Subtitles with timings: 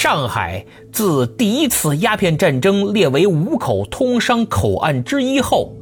[0.00, 5.74] 上海自第一次鸦片战争列为五口通商口岸之一后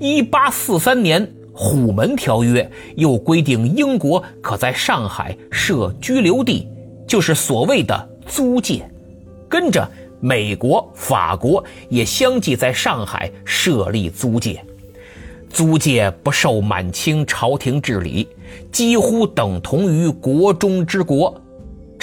[0.00, 2.62] ，1843年《虎门条约》
[2.96, 6.66] 又规定英国可在上海设居留地，
[7.06, 8.90] 就是所谓的租界。
[9.50, 9.86] 跟着，
[10.18, 14.64] 美国、法国也相继在上海设立租界。
[15.50, 18.26] 租界不受满清朝廷治理，
[18.72, 21.38] 几乎等同于国中之国。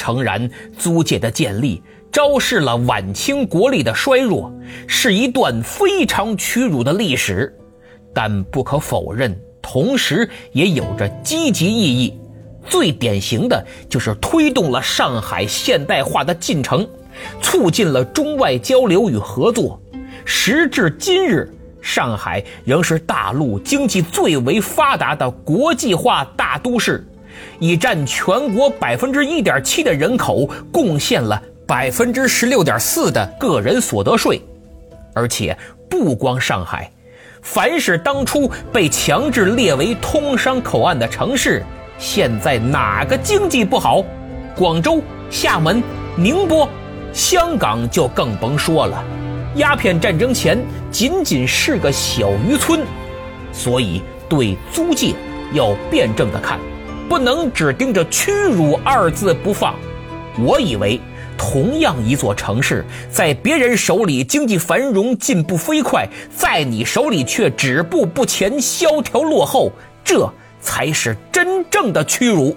[0.06, 0.48] 诚然，
[0.78, 4.54] 租界的建立昭示了晚清国力的衰弱，
[4.86, 7.52] 是一段非常屈辱的历史。
[8.14, 12.20] 但不可否认，同时也有着积极意义。
[12.70, 16.88] 最典型的就是推动了上海现代化的进程，
[17.42, 19.82] 促进了中外交流与合作。
[20.24, 21.52] 时至今日，
[21.82, 27.04] 上海仍是大陆经济最为发达的国际化大都市。
[27.60, 34.42] 已占全国百分之一点七的人口，贡献了百分之十六点四的个人所得税。
[35.14, 35.58] 而且
[35.90, 36.92] 不光上海，
[37.42, 41.64] 凡是当初被强制列为通商口岸的城市，
[41.98, 44.04] 现在哪个经济不好？
[44.56, 45.82] 广州、厦门、
[46.18, 46.68] 宁波、
[47.14, 49.04] 香港就更甭说了。
[49.56, 52.82] 鸦片战争前仅仅是个小渔村，
[53.54, 55.14] 所以对租界
[55.54, 56.60] 要辩证的看。
[57.08, 59.76] 不能只盯着“屈辱”二字不放。
[60.38, 61.00] 我以为，
[61.38, 69.72] 同样一座城市，在别人手里经济繁荣、进步飞快，在你手里却止步不前、萧条落后，
[70.04, 72.56] 这才是真正的屈辱。